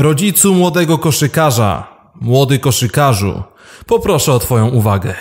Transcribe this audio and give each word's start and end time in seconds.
Rodzicu 0.00 0.54
młodego 0.54 0.98
koszykarza, 0.98 1.86
młody 2.20 2.58
koszykarzu, 2.58 3.42
poproszę 3.86 4.32
o 4.32 4.38
Twoją 4.38 4.68
uwagę. 4.68 5.14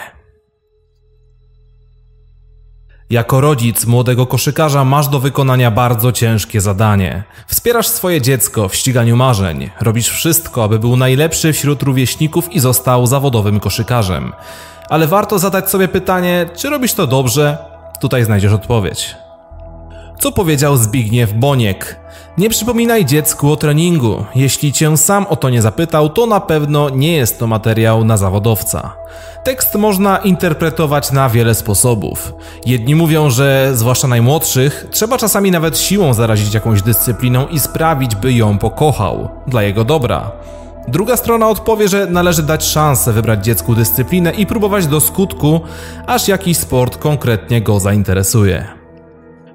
Jako 3.09 3.41
rodzic 3.41 3.85
młodego 3.85 4.25
koszykarza 4.25 4.85
masz 4.85 5.07
do 5.07 5.19
wykonania 5.19 5.71
bardzo 5.71 6.11
ciężkie 6.11 6.61
zadanie. 6.61 7.23
Wspierasz 7.47 7.87
swoje 7.87 8.21
dziecko 8.21 8.69
w 8.69 8.75
ściganiu 8.75 9.15
marzeń. 9.15 9.69
Robisz 9.81 10.09
wszystko, 10.09 10.63
aby 10.63 10.79
był 10.79 10.95
najlepszy 10.95 11.53
wśród 11.53 11.83
rówieśników 11.83 12.53
i 12.53 12.59
został 12.59 13.07
zawodowym 13.07 13.59
koszykarzem. 13.59 14.33
Ale 14.89 15.07
warto 15.07 15.39
zadać 15.39 15.69
sobie 15.69 15.87
pytanie, 15.87 16.49
czy 16.55 16.69
robisz 16.69 16.93
to 16.93 17.07
dobrze? 17.07 17.57
Tutaj 18.01 18.23
znajdziesz 18.25 18.53
odpowiedź. 18.53 19.15
Co 20.19 20.31
powiedział 20.31 20.77
Zbigniew 20.77 21.33
Boniek? 21.33 21.99
Nie 22.37 22.49
przypominaj 22.49 23.05
dziecku 23.05 23.51
o 23.51 23.55
treningu. 23.55 24.25
Jeśli 24.35 24.73
cię 24.73 24.97
sam 24.97 25.25
o 25.29 25.35
to 25.35 25.49
nie 25.49 25.61
zapytał, 25.61 26.09
to 26.09 26.25
na 26.25 26.39
pewno 26.39 26.89
nie 26.89 27.11
jest 27.13 27.39
to 27.39 27.47
materiał 27.47 28.05
na 28.05 28.17
zawodowca. 28.17 28.95
Tekst 29.43 29.75
można 29.75 30.17
interpretować 30.17 31.11
na 31.11 31.29
wiele 31.29 31.55
sposobów. 31.55 32.33
Jedni 32.65 32.95
mówią, 32.95 33.29
że 33.29 33.71
zwłaszcza 33.73 34.07
najmłodszych, 34.07 34.87
trzeba 34.91 35.17
czasami 35.17 35.51
nawet 35.51 35.77
siłą 35.77 36.13
zarazić 36.13 36.53
jakąś 36.53 36.81
dyscypliną 36.81 37.47
i 37.47 37.59
sprawić, 37.59 38.15
by 38.15 38.33
ją 38.33 38.57
pokochał, 38.57 39.29
dla 39.47 39.63
jego 39.63 39.83
dobra. 39.83 40.31
Druga 40.87 41.17
strona 41.17 41.49
odpowie, 41.49 41.87
że 41.87 42.05
należy 42.05 42.43
dać 42.43 42.63
szansę 42.63 43.13
wybrać 43.13 43.45
dziecku 43.45 43.75
dyscyplinę 43.75 44.31
i 44.31 44.45
próbować 44.45 44.87
do 44.87 44.99
skutku, 44.99 45.61
aż 46.07 46.27
jakiś 46.27 46.57
sport 46.57 46.97
konkretnie 46.97 47.61
go 47.61 47.79
zainteresuje. 47.79 48.78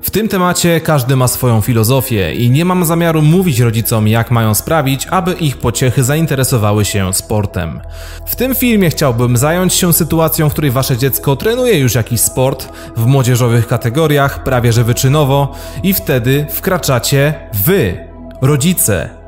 W 0.04 0.10
tym 0.10 0.28
temacie 0.28 0.80
każdy 0.80 1.16
ma 1.16 1.28
swoją 1.28 1.60
filozofię 1.60 2.34
i 2.34 2.50
nie 2.50 2.64
mam 2.64 2.84
zamiaru 2.84 3.22
mówić 3.22 3.60
rodzicom, 3.60 4.08
jak 4.08 4.30
mają 4.30 4.54
sprawić, 4.54 5.06
aby 5.06 5.32
ich 5.32 5.56
pociechy 5.56 6.04
zainteresowały 6.04 6.84
się 6.84 7.14
sportem. 7.14 7.80
W 8.26 8.36
tym 8.36 8.54
filmie 8.54 8.90
chciałbym 8.90 9.36
zająć 9.36 9.74
się 9.74 9.92
sytuacją, 9.92 10.48
w 10.48 10.52
której 10.52 10.70
wasze 10.70 10.96
dziecko 10.96 11.36
trenuje 11.36 11.78
już 11.78 11.94
jakiś 11.94 12.20
sport 12.20 12.68
w 12.96 13.06
młodzieżowych 13.06 13.66
kategoriach, 13.66 14.42
prawie 14.42 14.72
że 14.72 14.84
wyczynowo, 14.84 15.54
i 15.82 15.94
wtedy 15.94 16.46
wkraczacie 16.50 17.34
wy, 17.64 18.08
rodzice, 18.42 19.24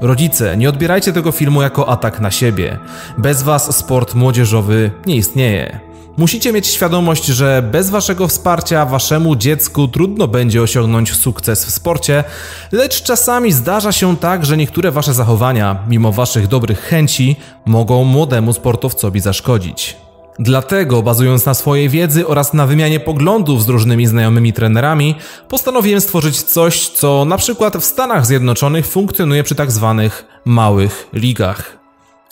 Rodzice, 0.00 0.56
nie 0.56 0.68
odbierajcie 0.68 1.12
tego 1.12 1.32
filmu 1.32 1.62
jako 1.62 1.88
atak 1.88 2.20
na 2.20 2.30
siebie. 2.30 2.78
Bez 3.18 3.42
was 3.42 3.76
sport 3.76 4.14
młodzieżowy 4.14 4.90
nie 5.06 5.16
istnieje. 5.16 5.87
Musicie 6.18 6.52
mieć 6.52 6.66
świadomość, 6.66 7.26
że 7.26 7.62
bez 7.72 7.90
waszego 7.90 8.28
wsparcia 8.28 8.84
waszemu 8.84 9.36
dziecku 9.36 9.88
trudno 9.88 10.28
będzie 10.28 10.62
osiągnąć 10.62 11.14
sukces 11.14 11.64
w 11.64 11.70
sporcie, 11.70 12.24
lecz 12.72 13.02
czasami 13.02 13.52
zdarza 13.52 13.92
się 13.92 14.16
tak, 14.16 14.46
że 14.46 14.56
niektóre 14.56 14.90
wasze 14.90 15.14
zachowania, 15.14 15.82
mimo 15.88 16.12
waszych 16.12 16.46
dobrych 16.46 16.80
chęci, 16.80 17.36
mogą 17.66 18.04
młodemu 18.04 18.52
sportowcowi 18.52 19.20
zaszkodzić. 19.20 19.96
Dlatego, 20.38 21.02
bazując 21.02 21.46
na 21.46 21.54
swojej 21.54 21.88
wiedzy 21.88 22.26
oraz 22.26 22.54
na 22.54 22.66
wymianie 22.66 23.00
poglądów 23.00 23.64
z 23.64 23.68
różnymi 23.68 24.06
znajomymi 24.06 24.52
trenerami, 24.52 25.14
postanowiłem 25.48 26.00
stworzyć 26.00 26.42
coś, 26.42 26.88
co 26.88 27.24
na 27.24 27.36
przykład 27.36 27.76
w 27.76 27.84
Stanach 27.84 28.26
Zjednoczonych 28.26 28.86
funkcjonuje 28.86 29.44
przy 29.44 29.54
tak 29.54 29.72
zwanych 29.72 30.24
małych 30.44 31.08
ligach. 31.12 31.78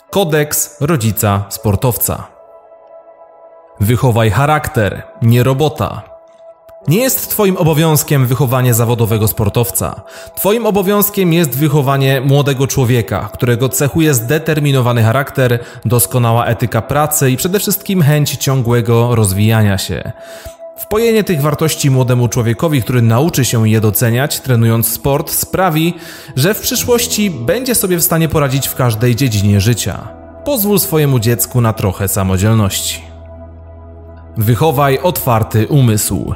Kodeks 0.09 0.77
rodzica 0.81 1.45
sportowca. 1.49 2.36
Wychowaj 3.79 4.31
charakter, 4.31 5.03
nie 5.21 5.43
robota. 5.43 6.01
Nie 6.87 6.97
jest 6.97 7.29
Twoim 7.29 7.57
obowiązkiem 7.57 8.25
wychowanie 8.25 8.73
zawodowego 8.73 9.27
sportowca. 9.27 10.01
Twoim 10.35 10.65
obowiązkiem 10.65 11.33
jest 11.33 11.57
wychowanie 11.57 12.21
młodego 12.21 12.67
człowieka, 12.67 13.29
którego 13.33 13.69
cechuje 13.69 14.13
zdeterminowany 14.13 15.03
charakter, 15.03 15.59
doskonała 15.85 16.45
etyka 16.45 16.81
pracy 16.81 17.31
i 17.31 17.37
przede 17.37 17.59
wszystkim 17.59 18.01
chęć 18.01 18.35
ciągłego 18.35 19.15
rozwijania 19.15 19.77
się. 19.77 20.11
Wpojenie 20.77 21.23
tych 21.23 21.41
wartości 21.41 21.89
młodemu 21.89 22.27
człowiekowi, 22.27 22.81
który 22.81 23.01
nauczy 23.01 23.45
się 23.45 23.69
je 23.69 23.81
doceniać, 23.81 24.39
trenując 24.39 24.87
sport, 24.87 25.31
sprawi, 25.31 25.93
że 26.35 26.53
w 26.53 26.61
przyszłości 26.61 27.29
będzie 27.29 27.75
sobie 27.75 27.97
w 27.97 28.03
stanie 28.03 28.29
poradzić 28.29 28.67
w 28.67 28.75
każdej 28.75 29.15
dziedzinie 29.15 29.61
życia. 29.61 30.07
Pozwól 30.45 30.79
swojemu 30.79 31.19
dziecku 31.19 31.61
na 31.61 31.73
trochę 31.73 32.07
samodzielności. 32.07 33.16
Wychowaj 34.37 34.99
otwarty 34.99 35.67
umysł. 35.67 36.33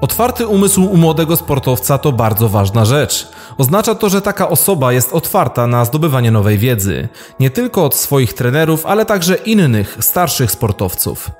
Otwarty 0.00 0.46
umysł 0.46 0.84
u 0.84 0.96
młodego 0.96 1.36
sportowca 1.36 1.98
to 1.98 2.12
bardzo 2.12 2.48
ważna 2.48 2.84
rzecz. 2.84 3.28
Oznacza 3.58 3.94
to, 3.94 4.08
że 4.08 4.22
taka 4.22 4.48
osoba 4.48 4.92
jest 4.92 5.12
otwarta 5.12 5.66
na 5.66 5.84
zdobywanie 5.84 6.30
nowej 6.30 6.58
wiedzy, 6.58 7.08
nie 7.40 7.50
tylko 7.50 7.84
od 7.84 7.94
swoich 7.94 8.34
trenerów, 8.34 8.86
ale 8.86 9.06
także 9.06 9.34
innych, 9.34 9.96
starszych 10.00 10.50
sportowców. 10.50 11.30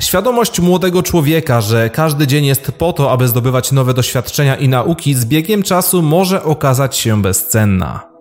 Świadomość 0.00 0.60
młodego 0.60 1.02
człowieka, 1.02 1.60
że 1.60 1.90
każdy 1.90 2.26
dzień 2.26 2.44
jest 2.44 2.72
po 2.72 2.92
to, 2.92 3.12
aby 3.12 3.28
zdobywać 3.28 3.72
nowe 3.72 3.94
doświadczenia 3.94 4.56
i 4.56 4.68
nauki, 4.68 5.14
z 5.14 5.24
biegiem 5.24 5.62
czasu 5.62 6.02
może 6.02 6.44
okazać 6.44 6.96
się 6.96 7.22
bezcenna. 7.22 8.11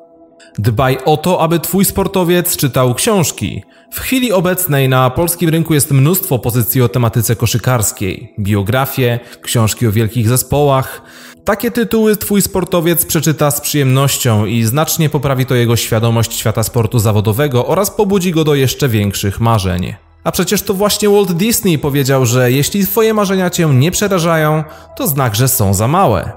Dbaj 0.60 0.98
o 1.06 1.18
to, 1.18 1.42
aby 1.42 1.60
twój 1.60 1.86
sportowiec 1.86 2.58
czytał 2.58 2.96
książki. 2.96 3.64
W 3.92 4.00
chwili 4.00 4.32
obecnej 4.32 4.90
na 4.90 5.10
polskim 5.10 5.50
rynku 5.50 5.74
jest 5.74 5.92
mnóstwo 5.92 6.40
pozycji 6.40 6.82
o 6.82 6.90
tematyce 6.90 7.36
koszykarskiej, 7.36 8.34
biografie, 8.40 9.20
książki 9.42 9.88
o 9.88 9.92
wielkich 9.92 10.30
zespołach. 10.30 11.02
Takie 11.44 11.72
tytuły 11.72 12.18
twój 12.18 12.42
sportowiec 12.42 13.06
przeczyta 13.06 13.52
z 13.52 13.62
przyjemnością 13.62 14.46
i 14.46 14.64
znacznie 14.64 15.10
poprawi 15.10 15.46
to 15.46 15.56
jego 15.56 15.76
świadomość 15.76 16.34
świata 16.34 16.64
sportu 16.64 17.00
zawodowego 17.00 17.68
oraz 17.68 17.92
pobudzi 17.92 18.32
go 18.32 18.44
do 18.44 18.56
jeszcze 18.56 18.90
większych 18.90 19.40
marzeń. 19.40 19.94
A 20.24 20.32
przecież 20.32 20.62
to 20.62 20.74
właśnie 20.74 21.10
Walt 21.10 21.32
Disney 21.32 21.78
powiedział, 21.78 22.26
że 22.26 22.52
jeśli 22.52 22.88
twoje 22.88 23.14
marzenia 23.14 23.50
cię 23.50 23.66
nie 23.66 23.92
przerażają, 23.92 24.64
to 24.98 25.08
znak, 25.08 25.36
że 25.36 25.48
są 25.48 25.74
za 25.74 25.88
małe. 25.88 26.32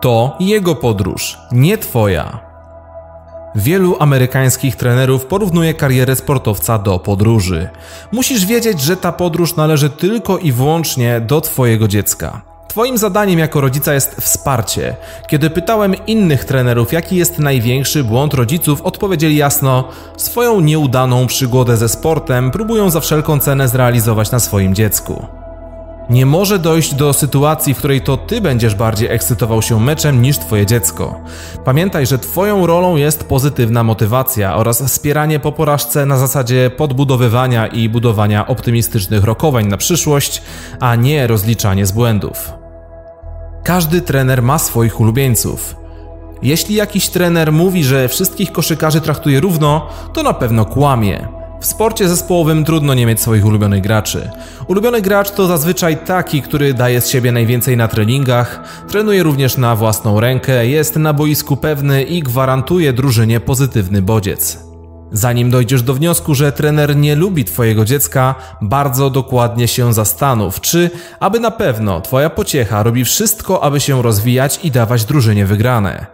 To 0.00 0.36
jego 0.40 0.74
podróż, 0.74 1.38
nie 1.52 1.78
twoja. 1.78 2.45
Wielu 3.56 3.96
amerykańskich 3.98 4.76
trenerów 4.76 5.26
porównuje 5.26 5.74
karierę 5.74 6.16
sportowca 6.16 6.78
do 6.78 6.98
podróży. 6.98 7.68
Musisz 8.12 8.46
wiedzieć, 8.46 8.80
że 8.80 8.96
ta 8.96 9.12
podróż 9.12 9.56
należy 9.56 9.90
tylko 9.90 10.38
i 10.38 10.52
wyłącznie 10.52 11.20
do 11.20 11.40
Twojego 11.40 11.88
dziecka. 11.88 12.42
Twoim 12.68 12.98
zadaniem 12.98 13.38
jako 13.38 13.60
rodzica 13.60 13.94
jest 13.94 14.14
wsparcie. 14.14 14.96
Kiedy 15.28 15.50
pytałem 15.50 15.94
innych 16.06 16.44
trenerów, 16.44 16.92
jaki 16.92 17.16
jest 17.16 17.38
największy 17.38 18.04
błąd 18.04 18.34
rodziców, 18.34 18.82
odpowiedzieli 18.82 19.36
jasno: 19.36 19.88
swoją 20.16 20.60
nieudaną 20.60 21.26
przygodę 21.26 21.76
ze 21.76 21.88
sportem 21.88 22.50
próbują 22.50 22.90
za 22.90 23.00
wszelką 23.00 23.38
cenę 23.38 23.68
zrealizować 23.68 24.30
na 24.30 24.40
swoim 24.40 24.74
dziecku. 24.74 25.26
Nie 26.10 26.26
może 26.26 26.58
dojść 26.58 26.94
do 26.94 27.12
sytuacji, 27.12 27.74
w 27.74 27.78
której 27.78 28.00
to 28.00 28.16
ty 28.16 28.40
będziesz 28.40 28.74
bardziej 28.74 29.08
ekscytował 29.08 29.62
się 29.62 29.80
meczem 29.80 30.22
niż 30.22 30.38
twoje 30.38 30.66
dziecko. 30.66 31.20
Pamiętaj, 31.64 32.06
że 32.06 32.18
twoją 32.18 32.66
rolą 32.66 32.96
jest 32.96 33.24
pozytywna 33.24 33.84
motywacja 33.84 34.56
oraz 34.56 34.82
wspieranie 34.82 35.40
po 35.40 35.52
porażce 35.52 36.06
na 36.06 36.18
zasadzie 36.18 36.70
podbudowywania 36.70 37.66
i 37.66 37.88
budowania 37.88 38.46
optymistycznych 38.46 39.24
rokowań 39.24 39.66
na 39.66 39.76
przyszłość, 39.76 40.42
a 40.80 40.94
nie 40.94 41.26
rozliczanie 41.26 41.86
z 41.86 41.92
błędów. 41.92 42.52
Każdy 43.64 44.00
trener 44.00 44.42
ma 44.42 44.58
swoich 44.58 45.00
ulubieńców. 45.00 45.76
Jeśli 46.42 46.74
jakiś 46.74 47.08
trener 47.08 47.52
mówi, 47.52 47.84
że 47.84 48.08
wszystkich 48.08 48.52
koszykarzy 48.52 49.00
traktuje 49.00 49.40
równo, 49.40 49.88
to 50.12 50.22
na 50.22 50.32
pewno 50.32 50.64
kłamie. 50.64 51.28
W 51.60 51.66
sporcie 51.66 52.08
zespołowym 52.08 52.64
trudno 52.64 52.94
nie 52.94 53.06
mieć 53.06 53.20
swoich 53.20 53.46
ulubionych 53.46 53.82
graczy. 53.82 54.30
Ulubiony 54.66 55.02
gracz 55.02 55.30
to 55.30 55.46
zazwyczaj 55.46 55.96
taki, 55.96 56.42
który 56.42 56.74
daje 56.74 57.00
z 57.00 57.08
siebie 57.08 57.32
najwięcej 57.32 57.76
na 57.76 57.88
treningach, 57.88 58.62
trenuje 58.88 59.22
również 59.22 59.56
na 59.56 59.76
własną 59.76 60.20
rękę, 60.20 60.66
jest 60.66 60.96
na 60.96 61.12
boisku 61.12 61.56
pewny 61.56 62.02
i 62.02 62.22
gwarantuje 62.22 62.92
drużynie 62.92 63.40
pozytywny 63.40 64.02
bodziec. 64.02 64.65
Zanim 65.12 65.50
dojdziesz 65.50 65.82
do 65.82 65.94
wniosku, 65.94 66.34
że 66.34 66.52
trener 66.52 66.96
nie 66.96 67.14
lubi 67.14 67.44
Twojego 67.44 67.84
dziecka, 67.84 68.34
bardzo 68.62 69.10
dokładnie 69.10 69.68
się 69.68 69.92
zastanów, 69.92 70.60
czy, 70.60 70.90
aby 71.20 71.40
na 71.40 71.50
pewno, 71.50 72.00
Twoja 72.00 72.30
pociecha 72.30 72.82
robi 72.82 73.04
wszystko, 73.04 73.62
aby 73.62 73.80
się 73.80 74.02
rozwijać 74.02 74.60
i 74.62 74.70
dawać 74.70 75.04
drużynie 75.04 75.46
wygrane. 75.46 76.06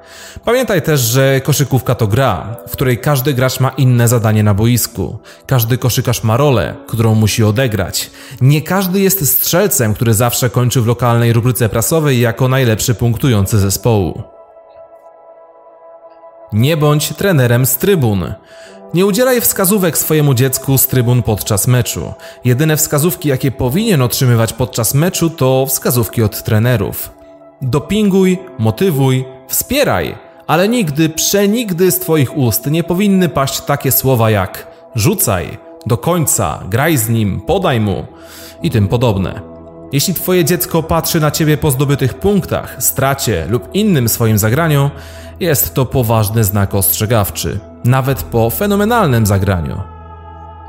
Pamiętaj 0.45 0.83
też, 0.83 1.01
że 1.01 1.41
koszykówka 1.41 1.95
to 1.95 2.07
gra, 2.07 2.57
w 2.69 2.73
której 2.73 2.99
każdy 2.99 3.35
gracz 3.35 3.61
ma 3.61 3.69
inne 3.69 4.09
zadanie 4.09 4.43
na 4.43 4.55
boisku. 4.55 5.19
Każdy 5.47 5.79
koszykarz 5.79 6.23
ma 6.25 6.37
rolę, 6.37 6.75
którą 6.87 7.15
musi 7.15 7.45
odegrać. 7.45 8.11
Nie 8.41 8.63
każdy 8.63 9.01
jest 9.01 9.39
strzelcem, 9.39 9.95
który 9.95 10.15
zawsze 10.15 10.51
kończy 10.51 10.81
w 10.81 10.87
lokalnej 10.87 11.33
rubryce 11.33 11.69
prasowej 11.69 12.21
jako 12.21 12.49
najlepszy 12.49 12.95
punktujący 12.95 13.59
zespołu. 13.59 14.23
Nie 16.53 16.77
bądź 16.77 17.09
trenerem 17.09 17.67
z 17.67 17.77
trybun. 17.77 18.35
Nie 18.95 19.07
udzielaj 19.07 19.41
wskazówek 19.41 19.99
swojemu 19.99 20.35
dziecku 20.35 20.79
z 20.79 20.87
trybun 20.87 21.23
podczas 21.23 21.67
meczu. 21.67 22.13
Jedyne 22.45 22.77
wskazówki, 22.77 23.29
jakie 23.29 23.51
powinien 23.51 24.03
otrzymywać 24.03 24.53
podczas 24.53 24.95
meczu, 24.95 25.31
to 25.31 25.67
wskazówki 25.67 26.23
od 26.23 26.43
trenerów. 26.43 27.11
Dopinguj, 27.63 28.39
motywuj, 28.59 29.25
wspieraj, 29.49 30.15
Ale 30.47 30.69
nigdy, 30.69 31.09
przenigdy 31.09 31.91
z 31.91 31.99
Twoich 31.99 32.37
ust 32.37 32.67
nie 32.67 32.85
powinny 32.85 33.29
paść 33.29 33.61
takie 33.61 33.93
słowa 33.93 34.31
jak 34.31 34.67
rzucaj, 34.95 35.59
do 35.87 35.97
końca, 35.97 36.63
graj 36.71 36.97
z 36.97 37.09
nim, 37.09 37.41
podaj 37.41 37.81
mu 37.81 38.07
i 38.63 38.71
tym 38.71 38.89
podobne. 38.89 39.41
Jeśli 39.93 40.15
Twoje 40.15 40.45
dziecko 40.45 40.83
patrzy 40.83 41.21
na 41.21 41.31
Ciebie 41.31 41.57
po 41.57 41.71
zdobytych 41.71 42.15
punktach, 42.15 42.77
stracie 42.79 43.47
lub 43.49 43.75
innym 43.75 44.09
swoim 44.09 44.39
zagraniu, 44.39 44.91
jest 45.41 45.75
to 45.75 45.87
poważny 45.87 46.45
znak 46.45 46.75
ostrzegawczy, 46.75 47.72
nawet 47.85 48.23
po 48.23 48.51
fenomenalnym 48.51 49.27
zagraniu. 49.27 49.81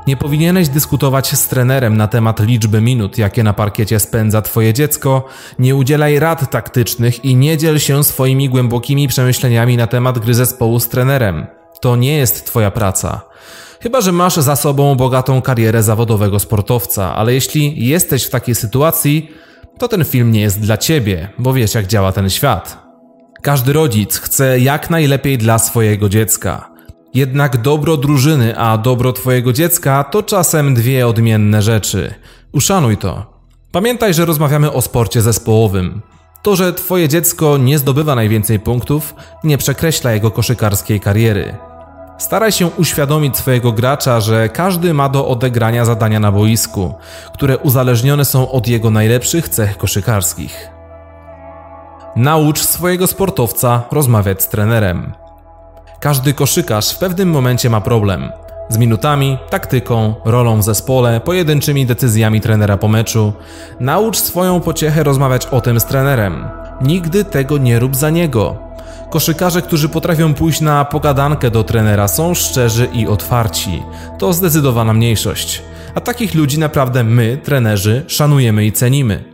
Nie 0.06 0.16
powinieneś 0.16 0.68
dyskutować 0.68 1.36
z 1.36 1.48
trenerem 1.48 1.96
na 1.96 2.08
temat 2.08 2.40
liczby 2.40 2.80
minut, 2.80 3.18
jakie 3.18 3.42
na 3.42 3.52
parkiecie 3.52 4.00
spędza 4.00 4.42
Twoje 4.42 4.72
dziecko, 4.72 5.26
nie 5.58 5.76
udzielaj 5.76 6.18
rad 6.18 6.50
taktycznych 6.50 7.24
i 7.24 7.36
nie 7.36 7.58
dziel 7.58 7.78
się 7.78 8.04
swoimi 8.04 8.48
głębokimi 8.48 9.08
przemyśleniami 9.08 9.76
na 9.76 9.86
temat 9.86 10.18
gry 10.18 10.34
zespołu 10.34 10.80
z 10.80 10.88
trenerem. 10.88 11.46
To 11.80 11.96
nie 11.96 12.16
jest 12.16 12.46
Twoja 12.46 12.70
praca. 12.70 13.20
Chyba, 13.80 14.00
że 14.00 14.12
masz 14.12 14.36
za 14.36 14.56
sobą 14.56 14.94
bogatą 14.94 15.42
karierę 15.42 15.82
zawodowego 15.82 16.38
sportowca, 16.38 17.16
ale 17.16 17.34
jeśli 17.34 17.86
jesteś 17.86 18.24
w 18.24 18.30
takiej 18.30 18.54
sytuacji, 18.54 19.30
to 19.78 19.88
ten 19.88 20.04
film 20.04 20.32
nie 20.32 20.40
jest 20.40 20.60
dla 20.60 20.76
ciebie, 20.76 21.28
bo 21.38 21.52
wiesz 21.52 21.74
jak 21.74 21.86
działa 21.86 22.12
ten 22.12 22.30
świat. 22.30 22.78
Każdy 23.42 23.72
rodzic 23.72 24.18
chce 24.18 24.60
jak 24.60 24.90
najlepiej 24.90 25.38
dla 25.38 25.58
swojego 25.58 26.08
dziecka. 26.08 26.73
Jednak 27.14 27.56
dobro 27.56 27.96
drużyny, 27.96 28.58
a 28.58 28.78
dobro 28.78 29.12
twojego 29.12 29.52
dziecka 29.52 30.04
to 30.04 30.22
czasem 30.22 30.74
dwie 30.74 31.06
odmienne 31.06 31.62
rzeczy. 31.62 32.14
Uszanuj 32.52 32.96
to. 32.96 33.26
Pamiętaj, 33.72 34.14
że 34.14 34.24
rozmawiamy 34.24 34.72
o 34.72 34.82
sporcie 34.82 35.22
zespołowym. 35.22 36.02
To, 36.42 36.56
że 36.56 36.72
twoje 36.72 37.08
dziecko 37.08 37.58
nie 37.58 37.78
zdobywa 37.78 38.14
najwięcej 38.14 38.60
punktów, 38.60 39.14
nie 39.44 39.58
przekreśla 39.58 40.12
jego 40.12 40.30
koszykarskiej 40.30 41.00
kariery. 41.00 41.56
Staraj 42.18 42.52
się 42.52 42.66
uświadomić 42.66 43.36
swojego 43.36 43.72
gracza, 43.72 44.20
że 44.20 44.48
każdy 44.48 44.94
ma 44.94 45.08
do 45.08 45.28
odegrania 45.28 45.84
zadania 45.84 46.20
na 46.20 46.32
boisku, 46.32 46.94
które 47.34 47.58
uzależnione 47.58 48.24
są 48.24 48.50
od 48.50 48.68
jego 48.68 48.90
najlepszych 48.90 49.48
cech 49.48 49.78
koszykarskich. 49.78 50.68
Naucz 52.16 52.60
swojego 52.60 53.06
sportowca 53.06 53.82
rozmawiać 53.90 54.42
z 54.42 54.48
trenerem. 54.48 55.23
Każdy 56.00 56.32
koszykarz 56.32 56.90
w 56.90 56.98
pewnym 56.98 57.30
momencie 57.30 57.70
ma 57.70 57.80
problem. 57.80 58.32
Z 58.68 58.78
minutami, 58.78 59.38
taktyką, 59.50 60.14
rolą 60.24 60.58
w 60.58 60.64
zespole, 60.64 61.20
pojedynczymi 61.20 61.86
decyzjami 61.86 62.40
trenera 62.40 62.76
po 62.76 62.88
meczu. 62.88 63.32
Naucz 63.80 64.18
swoją 64.18 64.60
pociechę 64.60 65.02
rozmawiać 65.02 65.46
o 65.46 65.60
tym 65.60 65.80
z 65.80 65.84
trenerem. 65.84 66.44
Nigdy 66.82 67.24
tego 67.24 67.58
nie 67.58 67.78
rób 67.78 67.96
za 67.96 68.10
niego. 68.10 68.56
Koszykarze, 69.10 69.62
którzy 69.62 69.88
potrafią 69.88 70.34
pójść 70.34 70.60
na 70.60 70.84
pogadankę 70.84 71.50
do 71.50 71.64
trenera, 71.64 72.08
są 72.08 72.34
szczerzy 72.34 72.88
i 72.92 73.06
otwarci. 73.06 73.82
To 74.18 74.32
zdecydowana 74.32 74.92
mniejszość. 74.92 75.62
A 75.94 76.00
takich 76.00 76.34
ludzi 76.34 76.58
naprawdę 76.58 77.04
my, 77.04 77.38
trenerzy, 77.44 78.04
szanujemy 78.06 78.64
i 78.64 78.72
cenimy. 78.72 79.33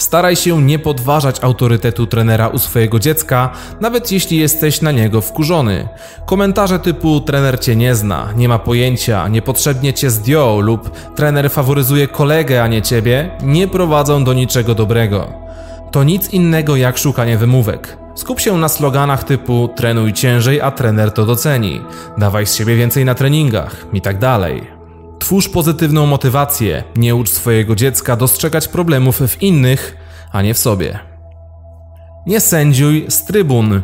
Staraj 0.00 0.36
się 0.36 0.62
nie 0.62 0.78
podważać 0.78 1.44
autorytetu 1.44 2.06
trenera 2.06 2.48
u 2.48 2.58
swojego 2.58 2.98
dziecka, 2.98 3.50
nawet 3.80 4.12
jeśli 4.12 4.38
jesteś 4.38 4.80
na 4.80 4.92
niego 4.92 5.20
wkurzony. 5.20 5.88
Komentarze 6.26 6.78
typu 6.78 7.20
trener 7.20 7.60
cię 7.60 7.76
nie 7.76 7.94
zna, 7.94 8.28
nie 8.36 8.48
ma 8.48 8.58
pojęcia, 8.58 9.28
niepotrzebnie 9.28 9.92
cię 9.92 10.10
zdjął 10.10 10.60
lub 10.60 10.90
trener 11.14 11.50
faworyzuje 11.50 12.08
kolegę, 12.08 12.62
a 12.62 12.66
nie 12.66 12.82
ciebie, 12.82 13.30
nie 13.42 13.68
prowadzą 13.68 14.24
do 14.24 14.32
niczego 14.32 14.74
dobrego. 14.74 15.32
To 15.92 16.04
nic 16.04 16.32
innego 16.32 16.76
jak 16.76 16.98
szukanie 16.98 17.38
wymówek. 17.38 17.96
Skup 18.14 18.40
się 18.40 18.58
na 18.58 18.68
sloganach 18.68 19.24
typu 19.24 19.68
trenuj 19.76 20.12
ciężej, 20.12 20.60
a 20.60 20.70
trener 20.70 21.12
to 21.12 21.26
doceni, 21.26 21.80
dawaj 22.18 22.46
z 22.46 22.54
siebie 22.54 22.76
więcej 22.76 23.04
na 23.04 23.14
treningach 23.14 23.86
i 23.92 24.00
tak 24.00 24.18
dalej. 24.18 24.79
Twórz 25.20 25.48
pozytywną 25.48 26.06
motywację, 26.06 26.84
nie 26.96 27.14
ucz 27.14 27.28
swojego 27.28 27.74
dziecka 27.74 28.16
dostrzegać 28.16 28.68
problemów 28.68 29.20
w 29.20 29.42
innych, 29.42 29.96
a 30.32 30.42
nie 30.42 30.54
w 30.54 30.58
sobie. 30.58 30.98
Nie 32.26 32.40
sędziuj 32.40 33.06
z 33.08 33.24
trybun. 33.24 33.82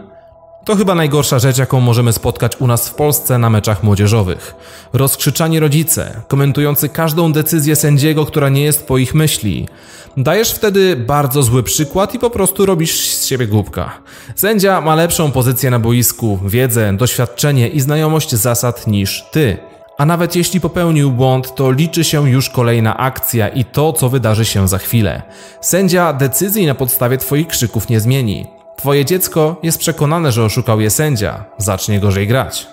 To 0.65 0.77
chyba 0.77 0.95
najgorsza 0.95 1.39
rzecz, 1.39 1.59
jaką 1.59 1.81
możemy 1.81 2.13
spotkać 2.13 2.57
u 2.61 2.67
nas 2.67 2.89
w 2.89 2.95
Polsce 2.95 3.39
na 3.39 3.51
meczach 3.51 3.83
młodzieżowych. 3.83 4.55
Rozkrzyczani 4.93 5.61
rodzice, 5.61 6.21
komentujący 6.29 6.89
każdą 6.89 7.33
decyzję 7.33 7.77
sędziego, 7.77 8.27
która 8.27 8.49
nie 8.49 8.63
jest 8.63 8.87
po 8.87 8.99
ich 8.99 9.15
myśli. 9.15 9.69
Dajesz 10.17 10.53
wtedy 10.53 10.97
bardzo 10.97 11.43
zły 11.43 11.63
przykład 11.63 12.15
i 12.15 12.19
po 12.19 12.31
prostu 12.31 12.67
robisz 12.67 13.15
z 13.15 13.27
siebie 13.27 13.47
głupka. 13.47 13.91
Sędzia 14.35 14.81
ma 14.81 14.95
lepszą 14.95 15.31
pozycję 15.33 15.71
na 15.71 15.79
boisku, 15.79 16.39
wiedzę, 16.47 16.97
doświadczenie 16.97 17.69
i 17.69 17.81
znajomość 17.81 18.35
zasad 18.35 18.87
niż 18.87 19.25
ty. 19.33 19.76
A 19.99 20.07
nawet 20.07 20.37
jeśli 20.37 20.61
popełnił 20.61 21.11
błąd, 21.13 21.55
to 21.55 21.71
liczy 21.71 22.05
się 22.05 22.31
już 22.31 22.51
kolejna 22.51 22.97
akcja 22.97 23.49
i 23.49 23.65
to, 23.65 23.93
co 23.93 24.09
wydarzy 24.09 24.45
się 24.45 24.69
za 24.69 24.79
chwilę. 24.79 25.23
Sędzia 25.61 26.13
decyzji 26.13 26.67
na 26.67 26.75
podstawie 26.75 27.19
Twoich 27.19 27.47
krzyków 27.47 27.89
nie 27.89 28.01
zmieni. 28.01 28.47
Twoje 28.77 29.05
dziecko 29.05 29.57
jest 29.63 29.79
przekonane, 29.79 30.33
że 30.33 30.45
oszukał 30.45 30.81
je 30.81 30.91
sędzia, 30.91 31.45
zacznie 31.59 32.01
gorzej 32.01 32.27
grać. 32.27 32.67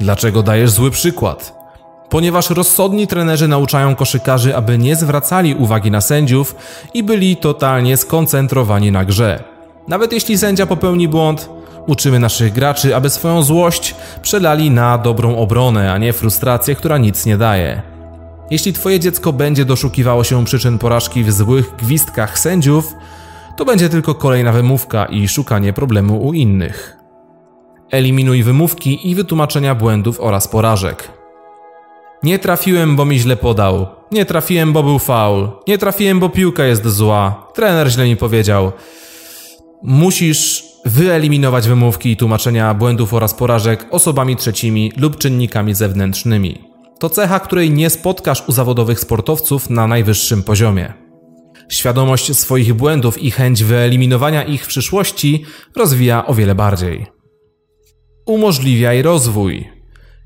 Dlaczego 0.00 0.42
dajesz 0.42 0.70
zły 0.70 0.90
przykład? 0.90 1.54
Ponieważ 2.08 2.50
rozsądni 2.50 3.06
trenerzy 3.06 3.48
nauczają 3.48 3.94
koszykarzy, 3.94 4.56
aby 4.56 4.78
nie 4.78 4.96
zwracali 4.96 5.54
uwagi 5.54 5.90
na 5.90 6.00
sędziów 6.00 6.56
i 6.94 7.02
byli 7.02 7.36
totalnie 7.36 7.96
skoncentrowani 7.96 8.92
na 8.92 9.04
grze. 9.04 9.44
Nawet 9.88 10.12
jeśli 10.12 10.38
sędzia 10.38 10.66
popełni 10.66 11.08
błąd, 11.08 11.48
Uczymy 11.86 12.18
naszych 12.18 12.52
graczy, 12.52 12.96
aby 12.96 13.10
swoją 13.10 13.42
złość 13.42 13.94
przelali 14.22 14.70
na 14.70 14.98
dobrą 14.98 15.36
obronę, 15.36 15.92
a 15.92 15.98
nie 15.98 16.12
frustrację, 16.12 16.74
która 16.74 16.98
nic 16.98 17.26
nie 17.26 17.36
daje. 17.36 17.82
Jeśli 18.50 18.72
Twoje 18.72 19.00
dziecko 19.00 19.32
będzie 19.32 19.64
doszukiwało 19.64 20.24
się 20.24 20.44
przyczyn 20.44 20.78
porażki 20.78 21.24
w 21.24 21.32
złych 21.32 21.76
gwizdkach 21.76 22.38
sędziów, 22.38 22.92
to 23.56 23.64
będzie 23.64 23.88
tylko 23.88 24.14
kolejna 24.14 24.52
wymówka 24.52 25.04
i 25.04 25.28
szukanie 25.28 25.72
problemu 25.72 26.26
u 26.26 26.32
innych. 26.32 26.96
Eliminuj 27.90 28.42
wymówki 28.42 29.10
i 29.10 29.14
wytłumaczenia 29.14 29.74
błędów 29.74 30.20
oraz 30.20 30.48
porażek. 30.48 31.10
Nie 32.22 32.38
trafiłem, 32.38 32.96
bo 32.96 33.04
mi 33.04 33.18
źle 33.18 33.36
podał. 33.36 33.86
Nie 34.12 34.24
trafiłem, 34.24 34.72
bo 34.72 34.82
był 34.82 34.98
faul. 34.98 35.48
Nie 35.68 35.78
trafiłem, 35.78 36.20
bo 36.20 36.28
piłka 36.28 36.64
jest 36.64 36.86
zła. 36.86 37.50
Trener 37.54 37.90
źle 37.90 38.04
mi 38.04 38.16
powiedział. 38.16 38.72
Musisz 39.82 40.63
wyeliminować 40.84 41.68
wymówki 41.68 42.10
i 42.10 42.16
tłumaczenia 42.16 42.74
błędów 42.74 43.14
oraz 43.14 43.34
porażek 43.34 43.86
osobami 43.90 44.36
trzecimi 44.36 44.92
lub 44.96 45.18
czynnikami 45.18 45.74
zewnętrznymi. 45.74 46.64
To 46.98 47.10
cecha, 47.10 47.40
której 47.40 47.70
nie 47.70 47.90
spotkasz 47.90 48.48
u 48.48 48.52
zawodowych 48.52 49.00
sportowców 49.00 49.70
na 49.70 49.86
najwyższym 49.86 50.42
poziomie. 50.42 50.92
Świadomość 51.68 52.36
swoich 52.36 52.74
błędów 52.74 53.22
i 53.22 53.30
chęć 53.30 53.64
wyeliminowania 53.64 54.44
ich 54.44 54.64
w 54.64 54.68
przyszłości 54.68 55.44
rozwija 55.76 56.26
o 56.26 56.34
wiele 56.34 56.54
bardziej. 56.54 57.06
Umożliwiaj 58.26 59.02
rozwój. 59.02 59.68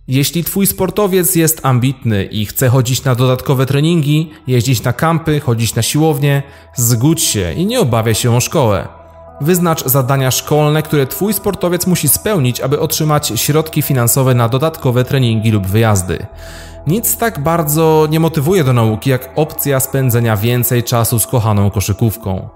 Jeśli 0.09 0.45
twój 0.45 0.67
sportowiec 0.67 1.35
jest 1.35 1.67
ambitny 1.67 2.25
i 2.25 2.47
chce 2.47 2.69
chodzić 2.69 3.05
na 3.05 3.15
dodatkowe 3.15 3.67
treningi, 3.67 4.31
jeździć 4.47 4.83
na 4.83 4.93
kampy, 4.93 5.41
chodzić 5.41 5.75
na 5.75 5.83
siłownię, 5.83 6.43
zgódź 6.77 7.23
się 7.23 7.53
i 7.53 7.67
nie 7.67 7.81
obawiaj 7.81 8.15
się 8.15 8.37
o 8.37 8.41
szkołę. 8.41 8.98
Wyznacz 9.41 9.85
zadania 9.85 10.31
szkolne, 10.31 10.83
które 10.83 11.07
Twój 11.07 11.35
sportowiec 11.35 11.87
musi 11.87 12.09
spełnić, 12.09 12.61
aby 12.61 12.81
otrzymać 12.81 13.33
środki 13.37 13.83
finansowe 13.83 14.35
na 14.35 14.49
dodatkowe 14.49 15.05
treningi 15.05 15.51
lub 15.51 15.67
wyjazdy. 15.67 16.27
Nic 16.87 17.17
tak 17.17 17.43
bardzo 17.43 18.07
nie 18.11 18.21
motywuje 18.21 18.65
do 18.65 18.73
nauki 18.73 19.11
jak 19.11 19.31
opcja 19.37 19.81
spędzenia 19.81 20.37
więcej 20.37 20.85
czasu 20.85 21.19
z 21.19 21.27
kochaną 21.27 21.71
koszykówką. 21.71 22.49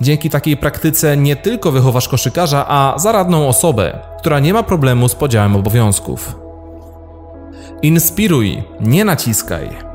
Dzięki 0.00 0.30
takiej 0.30 0.56
praktyce 0.56 1.16
nie 1.16 1.36
tylko 1.36 1.72
wychowasz 1.72 2.08
koszykarza, 2.08 2.64
a 2.68 2.94
zaradną 2.98 3.48
osobę, 3.48 3.98
która 4.18 4.38
nie 4.38 4.52
ma 4.52 4.62
problemu 4.62 5.08
z 5.08 5.14
podziałem 5.14 5.56
obowiązków. 5.56 6.36
Inspiruj, 7.82 8.62
nie 8.80 9.04
naciskaj. 9.04 9.87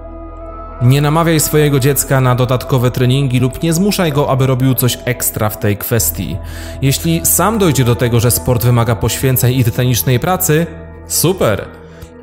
Nie 0.83 1.01
namawiaj 1.01 1.39
swojego 1.39 1.79
dziecka 1.79 2.21
na 2.21 2.35
dodatkowe 2.35 2.91
treningi 2.91 3.39
lub 3.39 3.63
nie 3.63 3.73
zmuszaj 3.73 4.11
go, 4.11 4.29
aby 4.29 4.47
robił 4.47 4.73
coś 4.73 4.97
ekstra 5.05 5.49
w 5.49 5.59
tej 5.59 5.77
kwestii. 5.77 6.37
Jeśli 6.81 7.25
sam 7.25 7.57
dojdzie 7.57 7.83
do 7.83 7.95
tego, 7.95 8.19
że 8.19 8.31
sport 8.31 8.63
wymaga 8.63 8.95
poświęceń 8.95 9.53
i 9.55 9.63
tytanicznej 9.63 10.19
pracy, 10.19 10.65
super. 11.07 11.65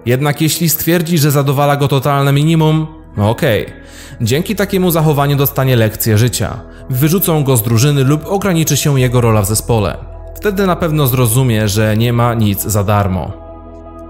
Jednak 0.07 0.41
jeśli 0.41 0.69
stwierdzi, 0.69 1.19
że 1.19 1.31
zadowala 1.31 1.77
go 1.77 1.89
totalne 1.89 2.33
minimum, 2.33 2.87
no 3.17 3.31
okej. 3.31 3.67
Okay. 3.67 3.81
Dzięki 4.21 4.57
takiemu 4.57 4.91
zachowaniu 4.91 5.37
dostanie 5.37 5.77
lekcję 5.77 6.19
życia. 6.19 6.61
Wyrzucą 6.91 7.45
go 7.45 7.57
z 7.57 7.63
drużyny 7.63 8.05
lub 8.05 8.27
ograniczy 8.27 8.77
się 8.77 9.01
jego 9.01 9.21
rola 9.21 9.43
w 9.43 9.47
zespole. 9.47 9.97
Wtedy 10.37 10.67
na 10.67 10.77
pewno 10.77 11.07
zrozumie, 11.07 11.69
że 11.69 11.97
nie 11.97 12.13
ma 12.13 12.35
nic 12.35 12.63
za 12.63 12.85
darmo. 12.85 13.40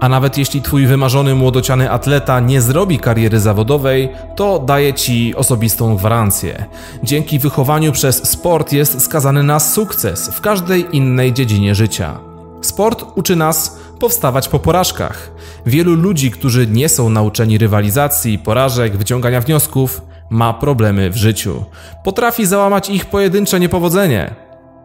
A 0.01 0.09
nawet 0.09 0.37
jeśli 0.37 0.61
twój 0.61 0.87
wymarzony 0.87 1.35
młodociany 1.35 1.91
atleta 1.91 2.39
nie 2.39 2.61
zrobi 2.61 2.99
kariery 2.99 3.39
zawodowej, 3.39 4.09
to 4.35 4.59
daje 4.59 4.93
ci 4.93 5.35
osobistą 5.35 5.95
gwarancję. 5.95 6.65
Dzięki 7.03 7.39
wychowaniu 7.39 7.91
przez 7.91 8.29
sport 8.29 8.73
jest 8.73 9.01
skazany 9.01 9.43
na 9.43 9.59
sukces 9.59 10.29
w 10.29 10.41
każdej 10.41 10.95
innej 10.95 11.33
dziedzinie 11.33 11.75
życia. 11.75 12.19
Sport 12.61 13.05
uczy 13.15 13.35
nas 13.35 13.79
powstawać 13.99 14.47
po 14.47 14.59
porażkach. 14.59 15.31
Wielu 15.65 15.95
ludzi, 15.95 16.31
którzy 16.31 16.67
nie 16.67 16.89
są 16.89 17.09
nauczeni 17.09 17.57
rywalizacji, 17.57 18.39
porażek, 18.39 18.97
wyciągania 18.97 19.41
wniosków, 19.41 20.01
ma 20.29 20.53
problemy 20.53 21.09
w 21.09 21.17
życiu. 21.17 21.63
Potrafi 22.03 22.45
załamać 22.45 22.89
ich 22.89 23.05
pojedyncze 23.05 23.59
niepowodzenie. 23.59 24.35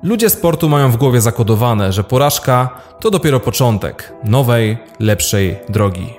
Ludzie 0.06 0.30
sportu 0.30 0.68
mają 0.68 0.90
w 0.90 0.96
głowie 0.96 1.20
zakodowane, 1.20 1.92
że 1.92 2.04
porażka 2.04 2.80
to 3.00 3.10
dopiero 3.10 3.40
początek 3.40 4.12
nowej, 4.24 4.78
lepszej 5.00 5.56
drogi. 5.68 6.14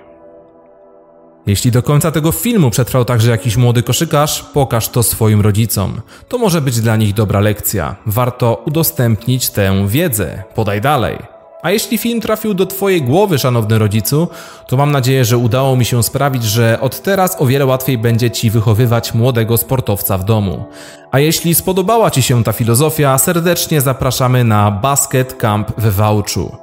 Jeśli 1.45 1.71
do 1.71 1.83
końca 1.83 2.11
tego 2.11 2.31
filmu 2.31 2.69
przetrwał 2.69 3.05
także 3.05 3.31
jakiś 3.31 3.57
młody 3.57 3.83
koszykarz, 3.83 4.43
pokaż 4.53 4.89
to 4.89 5.03
swoim 5.03 5.41
rodzicom. 5.41 6.01
To 6.27 6.37
może 6.37 6.61
być 6.61 6.81
dla 6.81 6.95
nich 6.95 7.13
dobra 7.13 7.39
lekcja. 7.39 7.95
Warto 8.05 8.63
udostępnić 8.65 9.49
tę 9.49 9.87
wiedzę. 9.87 10.43
Podaj 10.55 10.81
dalej. 10.81 11.36
A 11.61 11.71
jeśli 11.71 11.97
film 11.97 12.21
trafił 12.21 12.53
do 12.53 12.65
Twojej 12.65 13.01
głowy, 13.01 13.39
szanowny 13.39 13.77
rodzicu, 13.77 14.27
to 14.67 14.77
mam 14.77 14.91
nadzieję, 14.91 15.25
że 15.25 15.37
udało 15.37 15.75
mi 15.75 15.85
się 15.85 16.03
sprawić, 16.03 16.43
że 16.43 16.77
od 16.81 17.01
teraz 17.01 17.41
o 17.41 17.45
wiele 17.45 17.65
łatwiej 17.65 17.97
będzie 17.97 18.31
Ci 18.31 18.49
wychowywać 18.49 19.13
młodego 19.13 19.57
sportowca 19.57 20.17
w 20.17 20.23
domu. 20.23 20.65
A 21.11 21.19
jeśli 21.19 21.55
spodobała 21.55 22.11
Ci 22.11 22.21
się 22.21 22.43
ta 22.43 22.53
filozofia, 22.53 23.17
serdecznie 23.17 23.81
zapraszamy 23.81 24.43
na 24.43 24.71
Basket 24.71 25.33
Camp 25.33 25.71
we 25.77 25.91
Wałczu. 25.91 26.55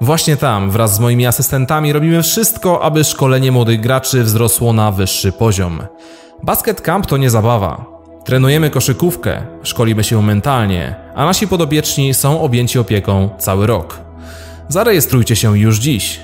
Właśnie 0.00 0.36
tam, 0.36 0.70
wraz 0.70 0.94
z 0.94 1.00
moimi 1.00 1.26
asystentami, 1.26 1.92
robimy 1.92 2.22
wszystko, 2.22 2.82
aby 2.82 3.04
szkolenie 3.04 3.52
młodych 3.52 3.80
graczy 3.80 4.22
wzrosło 4.22 4.72
na 4.72 4.92
wyższy 4.92 5.32
poziom. 5.32 5.82
Basket 6.42 6.80
Camp 6.80 7.06
to 7.06 7.16
nie 7.16 7.30
zabawa. 7.30 7.84
Trenujemy 8.24 8.70
koszykówkę, 8.70 9.42
szkolimy 9.62 10.04
się 10.04 10.22
mentalnie, 10.22 10.94
a 11.14 11.24
nasi 11.24 11.48
podobieczni 11.48 12.14
są 12.14 12.40
objęci 12.40 12.78
opieką 12.78 13.30
cały 13.38 13.66
rok. 13.66 14.09
Zarejestrujcie 14.70 15.36
się 15.36 15.58
już 15.58 15.78
dziś. 15.78 16.20